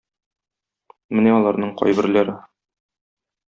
Менә 1.19 1.35
аларның 1.41 1.77
кайберләре. 1.83 2.37